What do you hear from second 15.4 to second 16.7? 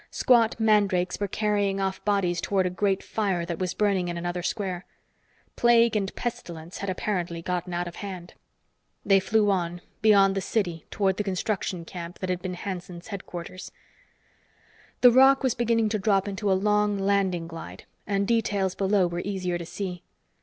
was beginning to drop into a